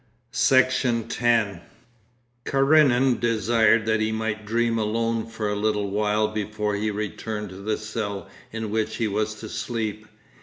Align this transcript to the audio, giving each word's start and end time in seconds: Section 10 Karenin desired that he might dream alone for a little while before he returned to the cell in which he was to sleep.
Section 0.31 1.07
10 1.09 1.61
Karenin 2.43 3.19
desired 3.19 3.85
that 3.85 4.01
he 4.01 4.11
might 4.11 4.47
dream 4.47 4.79
alone 4.79 5.27
for 5.27 5.47
a 5.47 5.55
little 5.55 5.91
while 5.91 6.27
before 6.29 6.73
he 6.73 6.89
returned 6.89 7.49
to 7.49 7.57
the 7.57 7.77
cell 7.77 8.27
in 8.51 8.71
which 8.71 8.95
he 8.95 9.07
was 9.07 9.35
to 9.41 9.47
sleep. 9.47 10.07